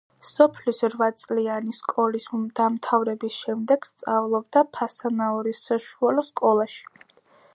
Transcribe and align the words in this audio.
სოფლის 0.27 0.77
რვაწლიანი 0.93 1.75
სკოლის 1.79 2.25
დამთავრების 2.61 3.37
შემდეგ 3.43 3.87
სწავლობდა 3.91 4.65
ფასანაურის 4.79 5.63
საშუალო 5.69 6.27
სკოლაში. 6.33 7.05